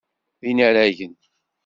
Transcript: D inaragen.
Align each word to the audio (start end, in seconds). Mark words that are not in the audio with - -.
D 0.41 0.45
inaragen. 0.51 1.15